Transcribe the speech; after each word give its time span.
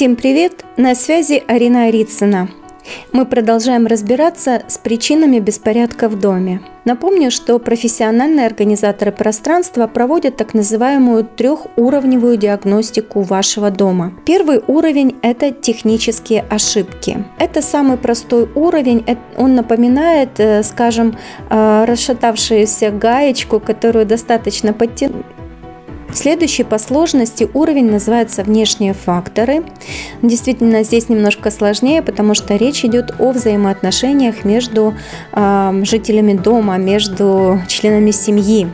Всем 0.00 0.16
привет! 0.16 0.64
На 0.78 0.94
связи 0.94 1.42
Арина 1.46 1.84
Арицына. 1.84 2.48
Мы 3.12 3.26
продолжаем 3.26 3.86
разбираться 3.86 4.62
с 4.66 4.78
причинами 4.78 5.40
беспорядка 5.40 6.08
в 6.08 6.18
доме. 6.18 6.62
Напомню, 6.86 7.30
что 7.30 7.58
профессиональные 7.58 8.46
организаторы 8.46 9.12
пространства 9.12 9.86
проводят 9.88 10.36
так 10.38 10.54
называемую 10.54 11.24
трехуровневую 11.24 12.38
диагностику 12.38 13.20
вашего 13.20 13.70
дома. 13.70 14.14
Первый 14.24 14.62
уровень– 14.66 15.16
это 15.22 15.50
технические 15.50 16.46
ошибки. 16.48 17.22
Это 17.38 17.60
самый 17.60 17.98
простой 17.98 18.48
уровень, 18.54 19.04
он 19.36 19.54
напоминает, 19.54 20.30
э, 20.38 20.62
скажем, 20.62 21.18
э, 21.50 21.84
расшатавшуюся 21.86 22.90
гаечку, 22.90 23.60
которую 23.60 24.06
достаточно 24.06 24.72
подтянуть 24.72 25.26
Следующий 26.12 26.64
по 26.64 26.78
сложности 26.78 27.48
уровень 27.54 27.90
называется 27.90 28.42
внешние 28.42 28.94
факторы. 28.94 29.64
Действительно, 30.22 30.82
здесь 30.82 31.08
немножко 31.08 31.50
сложнее, 31.50 32.02
потому 32.02 32.34
что 32.34 32.56
речь 32.56 32.84
идет 32.84 33.14
о 33.18 33.30
взаимоотношениях 33.30 34.44
между 34.44 34.94
э, 35.32 35.80
жителями 35.84 36.34
дома, 36.34 36.78
между 36.78 37.60
членами 37.68 38.10
семьи. 38.10 38.66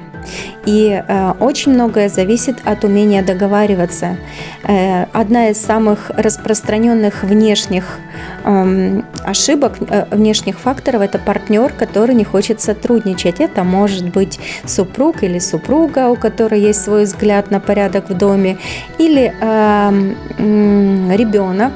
И 0.64 1.02
э, 1.06 1.32
очень 1.40 1.72
многое 1.72 2.08
зависит 2.08 2.56
от 2.64 2.84
умения 2.84 3.22
договариваться. 3.22 4.16
Э, 4.64 5.04
одна 5.12 5.50
из 5.50 5.60
самых 5.60 6.10
распространенных 6.10 7.22
внешних 7.22 7.98
э, 8.44 9.02
ошибок, 9.24 9.74
э, 9.80 10.06
внешних 10.10 10.58
факторов– 10.58 11.00
это 11.02 11.18
партнер, 11.18 11.72
который 11.72 12.14
не 12.14 12.24
хочет 12.24 12.60
сотрудничать. 12.60 13.40
Это 13.40 13.64
может 13.64 14.08
быть 14.10 14.40
супруг 14.64 15.22
или 15.22 15.38
супруга, 15.38 16.08
у 16.08 16.16
которой 16.16 16.60
есть 16.60 16.82
свой 16.82 17.04
взгляд 17.04 17.50
на 17.50 17.60
порядок 17.60 18.10
в 18.10 18.14
доме, 18.14 18.58
или 18.98 19.32
э, 19.40 20.14
э, 20.38 21.16
ребенок, 21.16 21.72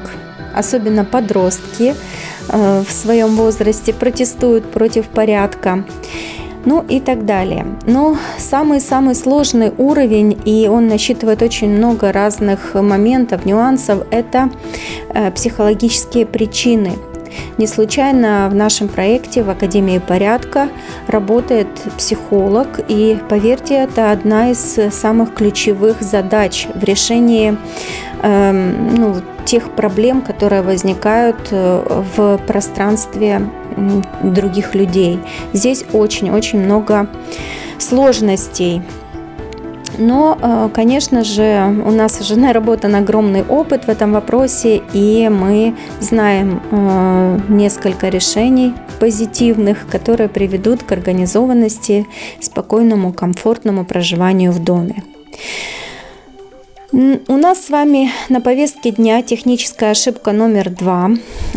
особенно 0.53 1.05
подростки 1.05 1.95
э, 2.49 2.83
в 2.87 2.91
своем 2.91 3.35
возрасте 3.35 3.93
протестуют 3.93 4.71
против 4.71 5.07
порядка 5.07 5.83
ну 6.65 6.83
и 6.87 6.99
так 6.99 7.25
далее. 7.25 7.65
Но 7.85 8.17
самый-самый 8.37 9.15
сложный 9.15 9.71
уровень, 9.77 10.37
и 10.45 10.67
он 10.67 10.87
насчитывает 10.87 11.41
очень 11.41 11.69
много 11.69 12.11
разных 12.11 12.75
моментов, 12.75 13.45
нюансов, 13.45 14.05
это 14.11 14.49
э, 15.13 15.31
психологические 15.31 16.25
причины. 16.25 16.93
Не 17.57 17.67
случайно 17.67 18.49
в 18.51 18.55
нашем 18.55 18.87
проекте 18.87 19.43
в 19.43 19.49
Академии 19.49 19.99
порядка 19.99 20.69
работает 21.07 21.67
психолог, 21.97 22.79
и 22.87 23.17
поверьте, 23.29 23.75
это 23.75 24.11
одна 24.11 24.51
из 24.51 24.79
самых 24.91 25.33
ключевых 25.33 26.01
задач 26.01 26.67
в 26.73 26.83
решении 26.83 27.57
э, 28.21 28.51
ну, 28.97 29.15
тех 29.45 29.71
проблем, 29.71 30.21
которые 30.21 30.61
возникают 30.61 31.37
э, 31.51 32.03
в 32.15 32.37
пространстве 32.47 33.41
других 34.23 34.75
людей. 34.75 35.19
Здесь 35.53 35.85
очень-очень 35.93 36.59
много 36.59 37.07
сложностей. 37.77 38.81
Но, 39.97 40.37
э, 40.41 40.69
конечно 40.73 41.23
же, 41.23 41.83
у 41.85 41.91
нас 41.91 42.19
уже 42.21 42.35
наработан 42.39 42.95
огромный 42.95 43.43
опыт 43.43 43.85
в 43.85 43.89
этом 43.89 44.13
вопросе, 44.13 44.81
и 44.93 45.29
мы 45.29 45.75
знаем 45.99 46.61
э, 46.71 47.39
несколько 47.49 48.09
решений 48.09 48.73
позитивных, 48.99 49.87
которые 49.87 50.29
приведут 50.29 50.83
к 50.83 50.91
организованности, 50.91 52.07
спокойному, 52.39 53.13
комфортному 53.13 53.85
проживанию 53.85 54.51
в 54.51 54.63
доме. 54.63 55.03
У 56.93 57.37
нас 57.37 57.67
с 57.67 57.69
вами 57.69 58.11
на 58.27 58.41
повестке 58.41 58.91
дня 58.91 59.21
техническая 59.21 59.91
ошибка 59.91 60.33
номер 60.33 60.69
два. 60.69 61.11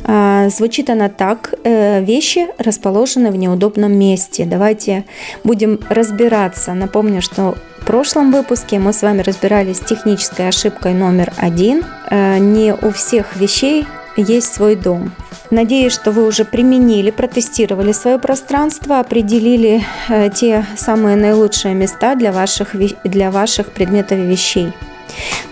А, 0.05 0.49
звучит 0.49 0.91
она 0.91 1.09
так. 1.09 1.55
Э, 1.65 2.05
вещи 2.05 2.47
расположены 2.59 3.33
в 3.33 3.37
неудобном 3.37 3.99
месте. 3.99 4.45
Давайте 4.45 5.05
будем 5.43 5.81
разбираться. 5.89 6.73
Напомню, 6.75 7.21
что 7.21 7.57
в 7.81 7.85
прошлом 7.85 8.31
выпуске 8.31 8.79
мы 8.79 8.93
с 8.93 9.03
вами 9.03 9.23
разбирались 9.23 9.79
с 9.79 9.81
технической 9.81 10.49
ошибкой 10.49 10.95
номер 10.95 11.33
один. 11.37 11.83
Э, 12.11 12.39
не 12.39 12.73
у 12.73 12.93
всех 12.93 13.35
вещей 13.35 13.87
есть 14.17 14.55
свой 14.55 14.77
дом. 14.77 15.11
Надеюсь, 15.51 15.93
что 15.93 16.13
вы 16.13 16.29
уже 16.29 16.45
применили, 16.45 17.11
протестировали 17.11 17.91
свое 17.91 18.21
пространство, 18.21 19.01
определили 19.01 19.83
э, 20.09 20.31
те 20.31 20.65
самые 20.77 21.17
наилучшие 21.17 21.75
места 21.75 22.15
для 22.15 22.31
ваших, 22.31 22.77
для 23.03 23.33
ваших 23.33 23.73
предметов 23.73 24.19
и 24.19 24.23
вещей. 24.23 24.73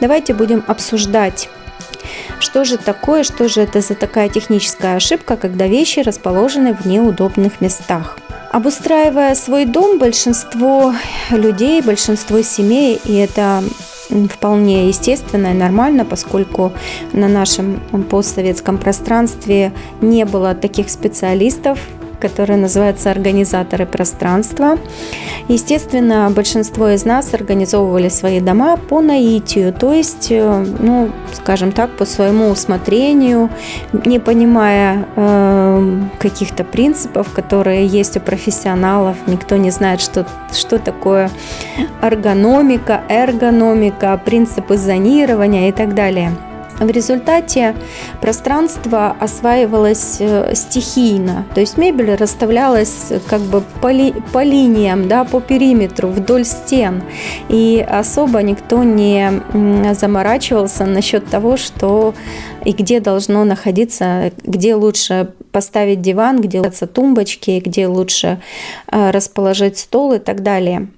Давайте 0.00 0.34
будем 0.34 0.64
обсуждать 0.66 1.48
что 2.40 2.64
же 2.64 2.76
такое, 2.76 3.22
что 3.22 3.48
же 3.48 3.60
это 3.60 3.80
за 3.80 3.94
такая 3.94 4.28
техническая 4.28 4.96
ошибка, 4.96 5.36
когда 5.36 5.66
вещи 5.68 6.00
расположены 6.00 6.74
в 6.74 6.84
неудобных 6.86 7.60
местах. 7.60 8.18
Обустраивая 8.50 9.34
свой 9.34 9.64
дом, 9.64 9.98
большинство 9.98 10.92
людей, 11.30 11.80
большинство 11.80 12.42
семей, 12.42 13.00
и 13.04 13.14
это 13.14 13.62
вполне 14.30 14.88
естественно 14.88 15.52
и 15.52 15.56
нормально, 15.56 16.04
поскольку 16.04 16.72
на 17.12 17.28
нашем 17.28 17.80
постсоветском 18.10 18.76
пространстве 18.76 19.72
не 20.00 20.24
было 20.24 20.54
таких 20.54 20.90
специалистов, 20.90 21.78
которая 22.22 22.56
называется 22.56 23.10
«Организаторы 23.10 23.84
пространства». 23.84 24.78
Естественно, 25.48 26.30
большинство 26.30 26.88
из 26.88 27.04
нас 27.04 27.34
организовывали 27.34 28.08
свои 28.08 28.40
дома 28.40 28.76
по 28.76 29.00
наитию, 29.00 29.72
то 29.72 29.92
есть, 29.92 30.28
э, 30.30 30.64
ну, 30.78 31.10
скажем 31.32 31.72
так, 31.72 31.90
по 31.90 32.04
своему 32.04 32.48
усмотрению, 32.48 33.50
не 34.06 34.20
понимая 34.20 35.04
э, 35.16 36.00
каких-то 36.20 36.62
принципов, 36.62 37.32
которые 37.32 37.86
есть 37.86 38.16
у 38.16 38.20
профессионалов. 38.20 39.16
Никто 39.26 39.56
не 39.56 39.70
знает, 39.70 40.00
что, 40.00 40.24
что 40.52 40.78
такое 40.78 41.28
эргономика, 42.00 43.00
эргономика, 43.08 44.20
принципы 44.24 44.76
зонирования 44.76 45.68
и 45.68 45.72
так 45.72 45.94
далее. 45.94 46.30
В 46.82 46.90
результате 46.90 47.76
пространство 48.20 49.16
осваивалось 49.20 50.16
э, 50.18 50.54
стихийно, 50.54 51.46
то 51.54 51.60
есть 51.60 51.78
мебель 51.78 52.14
расставлялась 52.14 53.12
как 53.28 53.40
бы 53.40 53.62
по, 53.80 53.90
ли, 53.90 54.12
по 54.32 54.42
линиям, 54.42 55.06
да, 55.06 55.24
по 55.24 55.40
периметру, 55.40 56.08
вдоль 56.08 56.44
стен. 56.44 57.02
И 57.48 57.86
особо 57.88 58.42
никто 58.42 58.82
не 58.82 59.42
заморачивался 59.94 60.84
насчет 60.86 61.26
того, 61.26 61.56
что 61.56 62.14
и 62.64 62.72
где 62.72 63.00
должно 63.00 63.44
находиться, 63.44 64.32
где 64.42 64.74
лучше 64.74 65.32
поставить 65.52 66.00
диван, 66.00 66.40
где 66.40 66.60
лучше 66.60 66.86
тумбочки, 66.86 67.62
где 67.64 67.86
лучше 67.86 68.40
э, 68.90 69.10
расположить 69.10 69.78
стол 69.78 70.14
и 70.14 70.18
так 70.18 70.42
далее. 70.42 70.88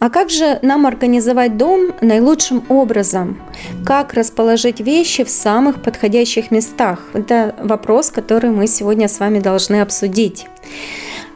А 0.00 0.08
как 0.08 0.30
же 0.30 0.58
нам 0.62 0.86
организовать 0.86 1.58
дом 1.58 1.92
наилучшим 2.00 2.64
образом? 2.70 3.38
Как 3.84 4.14
расположить 4.14 4.80
вещи 4.80 5.24
в 5.24 5.28
самых 5.28 5.82
подходящих 5.82 6.50
местах? 6.50 7.00
Это 7.12 7.54
вопрос, 7.62 8.10
который 8.10 8.48
мы 8.48 8.66
сегодня 8.66 9.08
с 9.08 9.20
вами 9.20 9.40
должны 9.40 9.82
обсудить. 9.82 10.46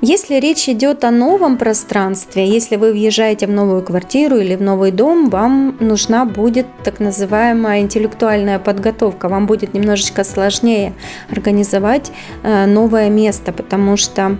Если 0.06 0.34
речь 0.34 0.68
идет 0.68 1.02
о 1.04 1.10
новом 1.10 1.56
пространстве, 1.56 2.46
если 2.46 2.76
вы 2.76 2.92
въезжаете 2.92 3.46
в 3.46 3.50
новую 3.50 3.82
квартиру 3.82 4.36
или 4.36 4.54
в 4.54 4.60
новый 4.60 4.90
дом, 4.90 5.30
вам 5.30 5.78
нужна 5.80 6.26
будет 6.26 6.66
так 6.84 7.00
называемая 7.00 7.80
интеллектуальная 7.80 8.58
подготовка. 8.58 9.30
Вам 9.30 9.46
будет 9.46 9.72
немножечко 9.72 10.22
сложнее 10.22 10.92
организовать 11.30 12.12
э, 12.42 12.66
новое 12.66 13.08
место, 13.08 13.50
потому 13.50 13.96
что, 13.96 14.36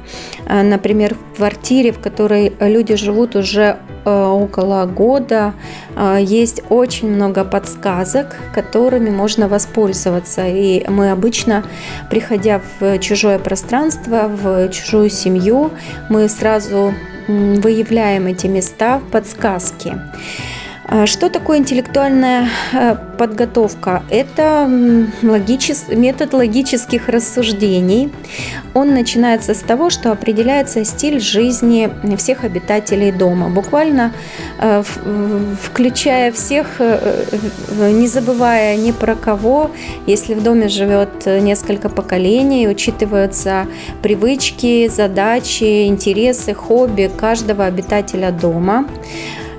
э, 0.46 0.62
например, 0.62 1.14
в 1.14 1.36
квартире, 1.36 1.92
в 1.92 1.98
которой 1.98 2.52
люди 2.60 2.94
живут 2.96 3.34
уже 3.34 3.78
э, 4.04 4.24
около 4.26 4.84
года, 4.84 5.54
есть 6.18 6.62
очень 6.70 7.08
много 7.08 7.44
подсказок, 7.44 8.36
которыми 8.52 9.10
можно 9.10 9.46
воспользоваться. 9.48 10.44
И 10.46 10.84
мы 10.88 11.12
обычно, 11.12 11.64
приходя 12.10 12.60
в 12.80 12.98
чужое 12.98 13.38
пространство, 13.38 14.28
в 14.28 14.68
чужую 14.70 15.08
семью, 15.08 15.53
мы 16.10 16.28
сразу 16.28 16.94
выявляем 17.26 18.26
эти 18.26 18.46
места 18.46 19.00
подсказки. 19.10 19.92
А 19.92 20.63
что 21.06 21.30
такое 21.30 21.58
интеллектуальная 21.58 22.48
э, 22.72 22.96
подготовка? 23.16 24.02
Это 24.10 24.68
логичес... 25.22 25.86
метод 25.88 26.34
логических 26.34 27.08
рассуждений. 27.08 28.12
Он 28.74 28.92
начинается 28.92 29.54
с 29.54 29.60
того, 29.60 29.88
что 29.88 30.12
определяется 30.12 30.84
стиль 30.84 31.20
жизни 31.20 31.90
всех 32.16 32.44
обитателей 32.44 33.12
дома. 33.12 33.48
Буквально 33.48 34.12
э, 34.58 34.82
включая 35.62 36.32
всех, 36.32 36.66
э, 36.80 37.24
не 37.90 38.06
забывая 38.06 38.76
ни 38.76 38.92
про 38.92 39.14
кого. 39.14 39.70
Если 40.06 40.34
в 40.34 40.42
доме 40.42 40.68
живет 40.68 41.24
несколько 41.24 41.88
поколений, 41.88 42.68
учитываются 42.68 43.66
привычки, 44.02 44.88
задачи, 44.88 45.86
интересы, 45.86 46.52
хобби 46.52 47.10
каждого 47.16 47.64
обитателя 47.64 48.30
дома. 48.30 48.86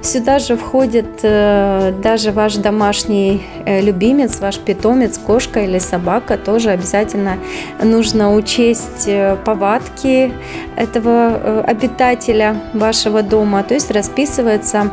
Сюда 0.05 0.37
же 0.37 0.55
входит 0.55 1.21
э, 1.23 1.91
даже 2.03 2.31
ваш 2.31 2.57
домашний 2.57 3.41
э, 3.65 3.81
любимец, 3.81 4.39
ваш 4.39 4.59
питомец, 4.59 5.17
кошка 5.17 5.61
или 5.61 5.79
собака. 5.79 6.37
Тоже 6.37 6.69
обязательно 6.69 7.39
нужно 7.81 8.35
учесть 8.35 9.07
э, 9.07 9.35
повадки 9.43 10.31
этого 10.75 11.61
обитателя 11.61 12.55
вашего 12.73 13.23
дома. 13.23 13.63
То 13.63 13.73
есть 13.73 13.89
расписывается 13.89 14.91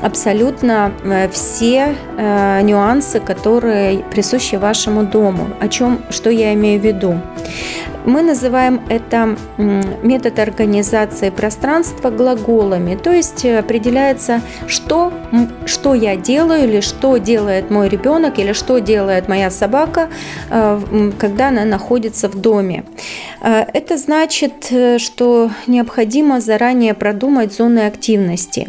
абсолютно 0.00 0.92
все 1.32 1.96
нюансы, 2.62 3.18
которые 3.18 4.04
присущи 4.12 4.56
вашему 4.56 5.02
дому. 5.02 5.48
О 5.58 5.68
чем, 5.68 6.02
что 6.10 6.30
я 6.30 6.54
имею 6.54 6.80
в 6.80 6.84
виду? 6.84 7.20
Мы 8.04 8.22
называем 8.22 8.80
это 8.88 9.36
метод 9.58 10.38
организации 10.38 11.30
пространства 11.30 12.10
глаголами, 12.10 12.96
то 12.96 13.12
есть 13.12 13.44
определяется, 13.44 14.40
что, 14.66 15.12
что 15.66 15.94
я 15.94 16.16
делаю 16.16 16.64
или 16.64 16.80
что 16.80 17.16
делает 17.16 17.70
мой 17.70 17.88
ребенок 17.88 18.38
или 18.38 18.52
что 18.52 18.78
делает 18.78 19.28
моя 19.28 19.50
собака, 19.50 20.08
э, 20.50 21.12
когда 21.18 21.48
она 21.48 21.64
находится 21.64 22.28
в 22.28 22.40
доме. 22.40 22.84
Э, 23.40 23.64
это 23.72 23.96
значит, 23.96 24.68
э, 24.70 24.98
что 24.98 25.50
необходимо 25.66 26.40
заранее 26.40 26.94
продумать 26.94 27.52
зоны 27.52 27.86
активности. 27.86 28.68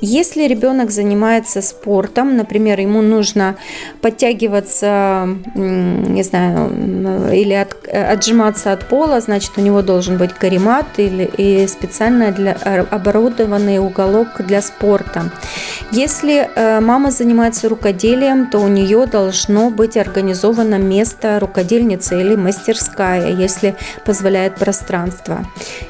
Если 0.00 0.46
ребенок 0.46 0.92
занимается 0.92 1.62
спортом, 1.62 2.36
например, 2.36 2.78
ему 2.78 3.02
нужно 3.02 3.56
подтягиваться, 4.00 5.28
не 5.56 6.22
знаю, 6.22 6.70
или 7.32 7.52
от, 7.52 7.74
отжиматься 7.88 8.72
от 8.72 8.88
пола, 8.88 9.20
значит, 9.20 9.52
у 9.56 9.60
него 9.60 9.82
должен 9.82 10.16
быть 10.16 10.32
каремат 10.32 10.86
или 10.98 11.28
и 11.36 11.66
специально 11.66 12.30
для, 12.30 12.52
оборудованный 12.52 13.78
уголок 13.78 14.28
для 14.46 14.62
спорта. 14.62 15.32
Если 15.90 16.48
э, 16.54 16.80
мама 16.80 17.10
занимается 17.10 17.68
рукоделием, 17.68 18.46
то 18.50 18.58
у 18.60 18.68
нее 18.68 19.06
должно 19.06 19.70
быть 19.70 19.96
организовано 19.96 20.76
место 20.76 21.38
рукодельницы 21.38 22.20
или 22.20 22.34
мастерская, 22.34 23.30
если 23.30 23.76
позволяет 24.04 24.56
пространство. 24.56 25.44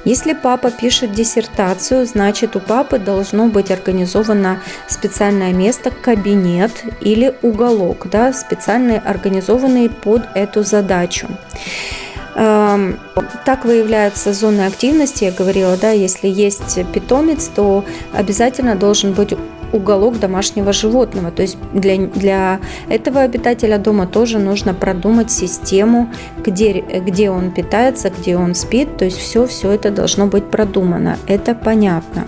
Если 0.04 0.32
папа 0.32 0.70
пишет 0.70 1.12
диссертацию, 1.12 2.04
значит 2.06 2.56
у 2.56 2.60
папы 2.60 2.99
должно 2.99 3.46
быть 3.46 3.70
организовано 3.70 4.60
специальное 4.88 5.52
место, 5.52 5.90
кабинет 5.90 6.72
или 7.00 7.34
уголок, 7.43 8.08
да, 8.10 8.32
специально 8.32 8.98
организованный 8.98 9.88
под 9.88 10.22
эту 10.34 10.64
задачу. 10.64 11.28
Эм, 12.34 12.99
так 13.44 13.64
выявляются 13.64 14.32
зоны 14.32 14.62
активности, 14.62 15.25
я 15.25 15.32
говорила, 15.32 15.76
да, 15.76 15.90
если 15.90 16.29
есть 16.29 16.79
питомец, 16.93 17.50
то 17.55 17.84
обязательно 18.12 18.75
должен 18.75 19.12
быть 19.12 19.34
уголок 19.73 20.19
домашнего 20.19 20.73
животного. 20.73 21.31
То 21.31 21.43
есть 21.43 21.56
для, 21.73 21.96
для 21.99 22.61
этого 22.88 23.20
обитателя 23.20 23.79
дома 23.79 24.06
тоже 24.06 24.38
нужно 24.38 24.75
продумать 24.75 25.31
систему, 25.31 26.11
где, 26.44 26.81
где 26.81 27.31
он 27.31 27.50
питается, 27.50 28.11
где 28.11 28.37
он 28.37 28.55
спит. 28.55 28.96
То 28.96 29.05
есть 29.06 29.19
все, 29.19 29.46
все 29.46 29.70
это 29.70 29.90
должно 29.90 30.26
быть 30.26 30.50
продумано. 30.50 31.19
Это 31.26 31.55
понятно. 31.55 32.26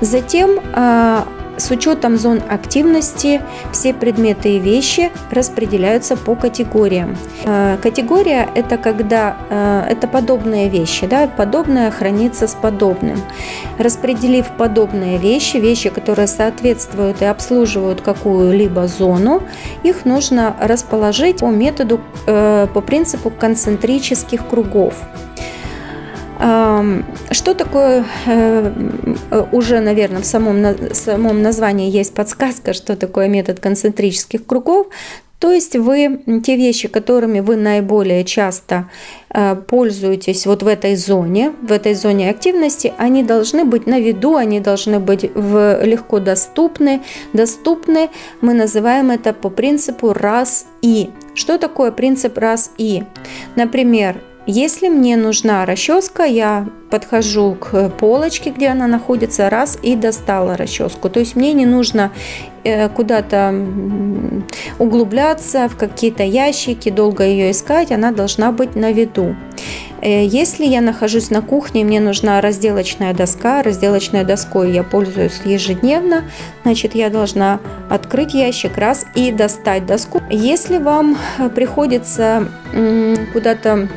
Затем 0.00 0.60
а, 0.74 1.26
с 1.56 1.70
учетом 1.70 2.16
зон 2.16 2.42
активности 2.48 3.40
все 3.72 3.94
предметы 3.94 4.56
и 4.56 4.58
вещи 4.58 5.10
распределяются 5.30 6.16
по 6.16 6.34
категориям. 6.34 7.16
Э, 7.44 7.76
категория– 7.82 8.48
это 8.54 8.78
когда 8.78 9.36
э, 9.50 9.86
это 9.90 10.08
подобные 10.08 10.68
вещи, 10.68 11.06
да, 11.06 11.28
подобное 11.28 11.90
хранится 11.90 12.46
с 12.46 12.54
подобным. 12.54 13.20
Распределив 13.78 14.46
подобные 14.58 15.18
вещи, 15.18 15.58
вещи, 15.58 15.90
которые 15.90 16.26
соответствуют 16.26 17.22
и 17.22 17.24
обслуживают 17.24 18.00
какую-либо 18.00 18.86
зону, 18.86 19.42
их 19.82 20.04
нужно 20.04 20.56
расположить 20.60 21.38
по 21.38 21.50
методу, 21.50 22.00
э, 22.26 22.66
по 22.72 22.80
принципу 22.80 23.30
концентрических 23.30 24.46
кругов. 24.46 24.94
Что 26.36 27.54
такое, 27.54 28.04
э, 28.26 28.72
уже, 29.52 29.80
наверное, 29.80 30.20
в 30.20 30.26
самом, 30.26 30.92
самом 30.92 31.42
названии 31.42 31.90
есть 31.90 32.14
подсказка, 32.14 32.72
что 32.72 32.96
такое 32.96 33.28
метод 33.28 33.60
концентрических 33.60 34.44
кругов. 34.44 34.88
То 35.44 35.52
есть 35.52 35.76
вы 35.76 36.22
те 36.42 36.56
вещи, 36.56 36.88
которыми 36.88 37.40
вы 37.40 37.56
наиболее 37.56 38.24
часто 38.24 38.88
э, 39.28 39.54
пользуетесь 39.56 40.46
вот 40.46 40.62
в 40.62 40.66
этой 40.66 40.96
зоне, 40.96 41.52
в 41.60 41.70
этой 41.70 41.92
зоне 41.94 42.30
активности, 42.30 42.94
они 42.96 43.22
должны 43.22 43.64
быть 43.64 43.86
на 43.86 44.00
виду, 44.00 44.36
они 44.36 44.60
должны 44.60 45.00
быть 45.00 45.30
в, 45.34 45.84
легко 45.84 46.18
доступны. 46.18 47.02
Доступны 47.34 48.08
мы 48.40 48.54
называем 48.54 49.10
это 49.10 49.34
по 49.34 49.50
принципу 49.50 50.14
раз 50.14 50.66
и. 50.80 51.10
Что 51.34 51.58
такое 51.58 51.90
принцип 51.90 52.38
раз 52.38 52.70
и? 52.78 53.02
Например, 53.54 54.16
если 54.46 54.88
мне 54.88 55.16
нужна 55.16 55.64
расческа, 55.64 56.24
я 56.24 56.66
подхожу 56.90 57.54
к 57.54 57.88
полочке, 57.88 58.50
где 58.50 58.68
она 58.68 58.86
находится, 58.86 59.48
раз 59.48 59.78
и 59.82 59.96
достала 59.96 60.56
расческу. 60.56 61.08
То 61.08 61.20
есть 61.20 61.34
мне 61.34 61.52
не 61.54 61.66
нужно 61.66 62.12
э, 62.62 62.88
куда-то 62.90 63.54
углубляться 64.78 65.68
в 65.68 65.76
какие-то 65.76 66.22
ящики, 66.22 66.90
долго 66.90 67.24
ее 67.24 67.50
искать, 67.50 67.90
она 67.90 68.12
должна 68.12 68.52
быть 68.52 68.76
на 68.76 68.92
виду. 68.92 69.34
Э, 70.02 70.26
если 70.26 70.66
я 70.66 70.82
нахожусь 70.82 71.30
на 71.30 71.40
кухне, 71.40 71.82
мне 71.82 71.98
нужна 71.98 72.40
разделочная 72.42 73.14
доска, 73.14 73.62
разделочной 73.62 74.24
доской 74.24 74.72
я 74.72 74.82
пользуюсь 74.82 75.40
ежедневно, 75.44 76.24
значит 76.64 76.94
я 76.94 77.08
должна 77.08 77.60
открыть 77.88 78.34
ящик 78.34 78.76
раз 78.76 79.06
и 79.14 79.32
достать 79.32 79.86
доску. 79.86 80.20
Если 80.30 80.76
вам 80.76 81.16
приходится 81.54 82.46
куда-то 83.32 83.88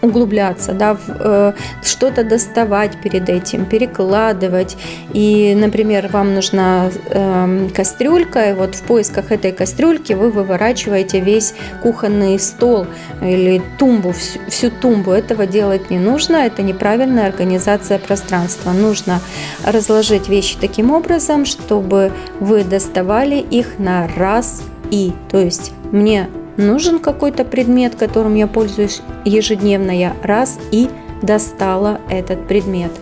углубляться, 0.00 0.72
да, 0.72 0.94
в, 0.94 1.00
э, 1.08 1.52
что-то 1.82 2.24
доставать 2.24 3.00
перед 3.00 3.28
этим, 3.28 3.64
перекладывать. 3.64 4.76
И, 5.12 5.54
например, 5.56 6.08
вам 6.12 6.34
нужна 6.34 6.90
э, 7.10 7.68
кастрюлька, 7.74 8.50
и 8.50 8.52
вот 8.52 8.74
в 8.74 8.82
поисках 8.82 9.32
этой 9.32 9.52
кастрюльки 9.52 10.12
вы 10.12 10.30
выворачиваете 10.30 11.20
весь 11.20 11.54
кухонный 11.82 12.38
стол 12.38 12.86
или 13.22 13.62
тумбу, 13.78 14.12
всю, 14.12 14.40
всю 14.48 14.70
тумбу. 14.70 15.10
Этого 15.12 15.46
делать 15.46 15.90
не 15.90 15.98
нужно, 15.98 16.36
это 16.36 16.62
неправильная 16.62 17.26
организация 17.26 17.98
пространства. 17.98 18.72
Нужно 18.72 19.20
разложить 19.64 20.28
вещи 20.28 20.56
таким 20.60 20.90
образом, 20.90 21.44
чтобы 21.44 22.12
вы 22.40 22.64
доставали 22.64 23.36
их 23.36 23.78
на 23.78 24.08
раз 24.16 24.62
и. 24.90 25.12
То 25.30 25.38
есть 25.38 25.72
мне 25.92 26.28
нужен 26.58 26.98
какой-то 26.98 27.44
предмет, 27.44 27.94
которым 27.94 28.34
я 28.34 28.46
пользуюсь 28.46 29.00
ежедневно, 29.24 29.90
я 29.90 30.14
раз 30.22 30.58
и 30.70 30.90
достала 31.22 32.00
этот 32.10 32.46
предмет. 32.46 32.92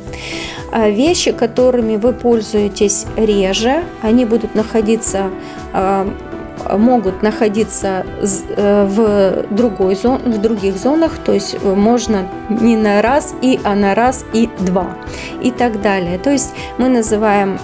А 0.73 0.89
вещи, 0.89 1.33
которыми 1.33 1.97
вы 1.97 2.13
пользуетесь 2.13 3.07
реже, 3.17 3.85
они 4.03 4.25
будут 4.25 4.55
находиться 4.55 5.31
а, 5.73 6.07
могут 6.77 7.23
находиться 7.23 8.05
э, 8.57 8.87
в, 8.87 9.55
другой 9.55 9.95
зон, 9.95 10.19
в 10.25 10.41
других 10.41 10.77
зонах, 10.77 11.13
то 11.25 11.33
есть 11.33 11.57
э, 11.63 11.75
можно 11.75 12.29
не 12.49 12.77
на 12.77 13.03
раз 13.03 13.35
и, 13.43 13.61
а 13.65 13.75
на 13.75 13.95
раз 13.95 14.25
и 14.33 14.49
два 14.61 14.89
и 15.43 15.51
так 15.51 15.81
далее. 15.81 16.19
То 16.19 16.31
есть 16.31 16.53
мы 16.79 16.89
называем 16.89 17.59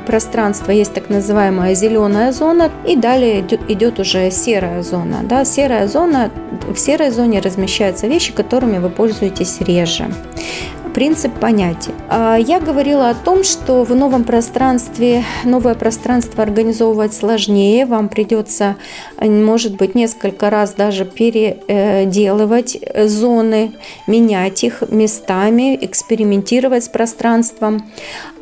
пространство, 0.00 0.72
есть 0.72 0.94
так 0.94 1.08
называемая 1.08 1.74
зеленая 1.74 2.32
зона 2.32 2.70
и 2.86 2.96
далее 2.96 3.40
идет 3.40 3.98
уже 3.98 4.30
серая 4.30 4.82
зона. 4.82 5.20
Да? 5.22 5.44
Серая 5.44 5.86
зона, 5.86 6.30
в 6.68 6.76
серой 6.76 7.10
зоне 7.10 7.40
размещаются 7.40 8.06
вещи, 8.06 8.32
которыми 8.32 8.78
вы 8.78 8.90
пользуетесь 8.90 9.60
реже 9.60 10.06
принцип 10.92 11.32
понятий. 11.38 11.92
А, 12.08 12.36
я 12.36 12.60
говорила 12.60 13.10
о 13.10 13.14
том, 13.14 13.44
что 13.44 13.84
в 13.84 13.94
новом 13.94 14.24
пространстве, 14.24 15.24
новое 15.44 15.74
пространство 15.74 16.42
организовывать 16.42 17.14
сложнее, 17.14 17.86
вам 17.86 18.08
придется, 18.08 18.76
может 19.20 19.76
быть, 19.76 19.94
несколько 19.94 20.50
раз 20.50 20.74
даже 20.74 21.04
переделывать 21.04 22.78
зоны, 23.06 23.72
менять 24.06 24.64
их 24.64 24.82
местами, 24.90 25.78
экспериментировать 25.80 26.84
с 26.84 26.88
пространством. 26.88 27.90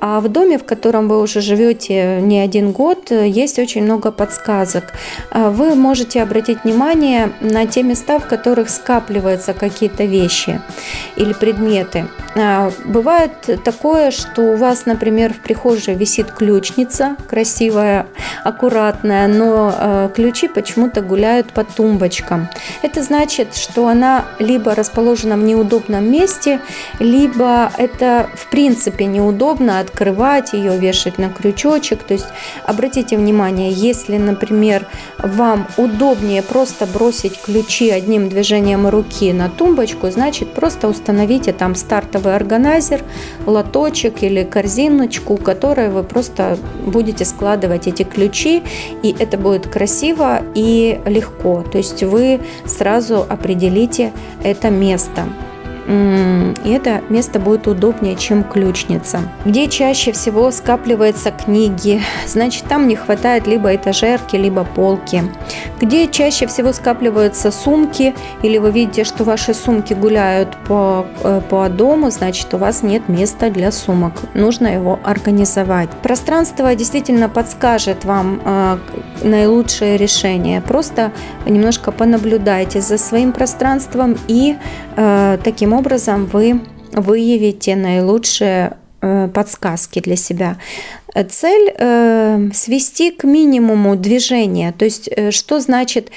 А 0.00 0.20
в 0.20 0.28
доме, 0.28 0.58
в 0.58 0.64
котором 0.64 1.08
вы 1.08 1.20
уже 1.20 1.40
живете 1.40 2.20
не 2.20 2.38
один 2.38 2.70
год, 2.70 3.10
есть 3.10 3.58
очень 3.58 3.82
много 3.82 4.12
подсказок. 4.12 4.92
Вы 5.34 5.74
можете 5.74 6.22
обратить 6.22 6.62
внимание 6.64 7.32
на 7.40 7.66
те 7.66 7.82
места, 7.82 8.20
в 8.20 8.26
которых 8.26 8.70
скапливаются 8.70 9.54
какие-то 9.54 10.04
вещи 10.04 10.60
или 11.16 11.32
предметы. 11.32 12.06
А, 12.40 12.70
бывает 12.84 13.32
такое, 13.64 14.10
что 14.10 14.42
у 14.42 14.56
вас, 14.56 14.86
например, 14.86 15.32
в 15.34 15.38
прихожей 15.38 15.94
висит 15.94 16.30
ключница, 16.30 17.16
красивая, 17.28 18.06
аккуратная, 18.44 19.26
но 19.26 19.74
э, 19.76 20.10
ключи 20.14 20.46
почему-то 20.46 21.00
гуляют 21.00 21.52
по 21.52 21.64
тумбочкам. 21.64 22.48
Это 22.82 23.02
значит, 23.02 23.56
что 23.56 23.88
она 23.88 24.24
либо 24.38 24.74
расположена 24.74 25.36
в 25.36 25.42
неудобном 25.42 26.10
месте, 26.10 26.60
либо 27.00 27.72
это 27.76 28.28
в 28.34 28.48
принципе 28.50 29.06
неудобно 29.06 29.80
открывать 29.80 30.52
ее, 30.52 30.76
вешать 30.76 31.18
на 31.18 31.30
крючочек. 31.30 32.04
То 32.04 32.14
есть 32.14 32.28
обратите 32.64 33.16
внимание, 33.16 33.72
если, 33.72 34.16
например, 34.16 34.86
вам 35.18 35.66
удобнее 35.76 36.42
просто 36.42 36.86
бросить 36.86 37.40
ключи 37.40 37.90
одним 37.90 38.28
движением 38.28 38.86
руки 38.86 39.32
на 39.32 39.48
тумбочку, 39.48 40.10
значит 40.10 40.52
просто 40.52 40.88
установите 40.88 41.52
там 41.52 41.74
стартовый 41.74 42.27
красивый 42.28 42.34
органайзер, 42.34 43.02
лоточек 43.46 44.22
или 44.22 44.44
корзиночку, 44.44 45.36
в 45.36 45.42
которой 45.42 45.88
вы 45.90 46.02
просто 46.02 46.58
будете 46.84 47.24
складывать 47.24 47.86
эти 47.86 48.04
ключи, 48.04 48.62
и 49.02 49.14
это 49.18 49.38
будет 49.38 49.66
красиво 49.66 50.42
и 50.54 51.00
легко. 51.06 51.64
То 51.70 51.78
есть 51.78 52.02
вы 52.02 52.40
сразу 52.66 53.26
определите 53.28 54.12
это 54.44 54.70
место 54.70 55.24
и 55.88 56.70
это 56.70 57.00
место 57.08 57.40
будет 57.40 57.66
удобнее, 57.66 58.14
чем 58.14 58.44
ключница. 58.44 59.20
Где 59.46 59.68
чаще 59.68 60.12
всего 60.12 60.50
скапливаются 60.50 61.30
книги, 61.30 62.02
значит 62.26 62.64
там 62.64 62.88
не 62.88 62.94
хватает 62.94 63.46
либо 63.46 63.74
этажерки, 63.74 64.36
либо 64.36 64.64
полки. 64.64 65.22
Где 65.80 66.06
чаще 66.08 66.46
всего 66.46 66.74
скапливаются 66.74 67.50
сумки, 67.50 68.14
или 68.42 68.58
вы 68.58 68.70
видите, 68.70 69.04
что 69.04 69.24
ваши 69.24 69.54
сумки 69.54 69.94
гуляют 69.94 70.56
по, 70.66 71.06
э, 71.22 71.40
по 71.48 71.68
дому, 71.70 72.10
значит 72.10 72.52
у 72.52 72.58
вас 72.58 72.82
нет 72.82 73.08
места 73.08 73.48
для 73.48 73.72
сумок. 73.72 74.12
Нужно 74.34 74.66
его 74.66 74.98
организовать. 75.04 75.88
Пространство 76.02 76.74
действительно 76.74 77.30
подскажет 77.30 78.04
вам 78.04 78.42
э, 78.44 78.78
наилучшее 79.22 79.96
решение. 79.96 80.60
Просто 80.60 81.12
немножко 81.46 81.92
понаблюдайте 81.92 82.82
за 82.82 82.98
своим 82.98 83.32
пространством 83.32 84.18
и 84.26 84.58
э, 84.96 85.38
таким 85.42 85.72
образом 85.72 85.77
вы 86.26 86.60
выявите 86.92 87.76
наилучшие 87.76 88.76
э, 89.00 89.28
подсказки 89.28 90.00
для 90.00 90.16
себя. 90.16 90.56
Цель 91.14 91.74
э, 91.76 92.50
свести 92.52 93.10
к 93.10 93.24
минимуму 93.24 93.96
движения. 93.96 94.72
То 94.72 94.84
есть, 94.84 95.08
э, 95.08 95.30
что 95.30 95.60
значит 95.60 96.10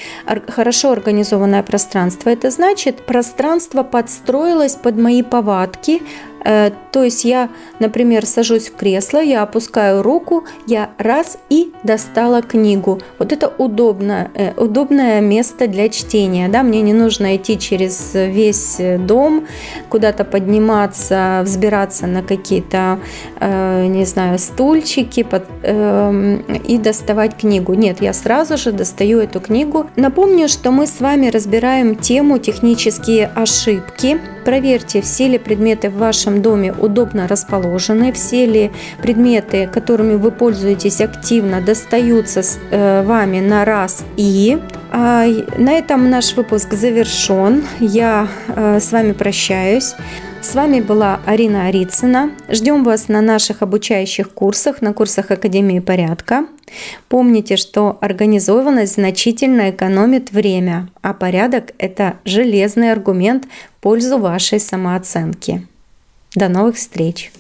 хорошо 0.48 0.92
организованное 0.92 1.64
пространство? 1.64 2.30
Это 2.30 2.52
значит, 2.52 3.06
пространство 3.06 3.84
подстроилось 3.84 4.76
под 4.76 4.98
мои 4.98 5.24
повадки, 5.24 6.02
то 6.44 7.04
есть 7.04 7.24
я, 7.26 7.50
например, 7.80 8.26
сажусь 8.26 8.70
в 8.70 8.76
кресло, 8.76 9.20
я 9.20 9.44
опускаю 9.44 10.02
руку, 10.02 10.46
я 10.68 10.90
раз 10.98 11.38
и 11.50 11.72
достала 11.84 12.42
книгу. 12.42 13.00
Вот 13.20 13.32
это 13.32 13.52
удобно, 13.58 14.30
э, 14.34 14.54
удобное 14.58 15.22
место 15.22 15.68
для 15.68 15.90
чтения. 15.90 16.50
Да? 16.50 16.64
Мне 16.64 16.82
не 16.82 16.94
нужно 16.94 17.36
идти 17.36 17.60
через 17.60 18.12
весь 18.14 18.78
дом, 19.00 19.48
куда-то 19.90 20.26
подниматься, 20.26 21.42
взбираться 21.44 22.08
на 22.08 22.24
какие-то, 22.24 23.00
э, 23.40 23.86
не 23.86 24.06
знаю, 24.06 24.40
стульчики 24.40 25.26
эм, 25.64 26.42
и 26.68 26.78
доставать 26.78 27.38
книгу. 27.38 27.74
Нет, 27.74 28.02
я 28.02 28.14
сразу 28.14 28.58
же 28.58 28.72
достаю 28.72 29.20
эту 29.20 29.40
книгу. 29.40 29.88
Напомню, 29.96 30.48
что 30.48 30.72
мы 30.72 30.88
с 30.88 31.00
вами 31.00 31.28
разбираем 31.28 31.96
тему 31.96 32.40
технические 32.40 33.28
ошибки. 33.36 34.20
Проверьте, 34.44 35.02
все 35.02 35.28
ли 35.28 35.38
предметы 35.38 35.90
в 35.90 35.98
вашем 35.98 36.42
доме 36.42 36.74
удобно 36.74 37.28
расположены, 37.28 38.12
все 38.12 38.46
ли 38.46 38.72
предметы, 39.02 39.68
которыми 39.68 40.16
вы 40.16 40.32
пользуетесь 40.32 41.02
активно, 41.02 41.62
достаются 41.62 42.42
э, 42.72 43.04
вами 43.04 43.40
на 43.40 43.66
раз 43.66 44.04
и. 44.18 44.60
А, 44.92 45.26
на 45.58 45.74
этом 45.74 46.10
наш 46.10 46.36
выпуск 46.36 46.74
завершен. 46.74 47.64
Я 47.80 48.28
э, 48.48 48.80
с 48.80 48.92
вами 48.92 49.14
прощаюсь. 49.14 49.96
С 50.42 50.56
вами 50.56 50.82
была 50.82 51.22
Арина 51.26 51.68
Арицына. 51.68 52.32
Ждем 52.50 52.84
вас 52.84 53.08
на 53.08 53.22
наших 53.22 53.62
обучающих 53.62 54.32
курсах, 54.32 54.82
на 54.82 54.92
курсах 54.92 55.30
Академии 55.30 55.80
порядка. 55.80 56.48
Помните, 57.10 57.58
что 57.58 57.98
организованность 58.02 58.96
значительно 58.96 59.70
экономит 59.70 60.32
время, 60.32 60.90
а 61.02 61.14
порядок– 61.14 61.72
это 61.78 62.16
железный 62.26 62.92
аргумент 62.92 63.46
в 63.46 63.82
пользу 63.82 64.18
вашей 64.18 64.60
самооценки. 64.60 65.68
До 66.34 66.50
новых 66.50 66.76
встреч! 66.76 67.32